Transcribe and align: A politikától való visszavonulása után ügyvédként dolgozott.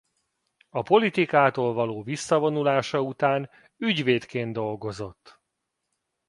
A 0.69 0.81
politikától 0.81 1.73
való 1.73 2.03
visszavonulása 2.03 3.01
után 3.01 3.49
ügyvédként 3.77 4.53
dolgozott. 4.53 5.41